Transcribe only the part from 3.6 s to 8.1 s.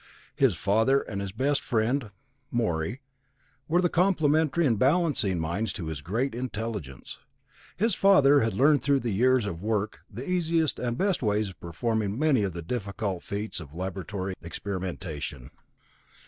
were the complimentary and balancing minds to his great intelligence. His